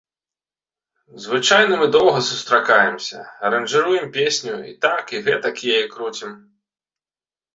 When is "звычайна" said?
1.25-1.75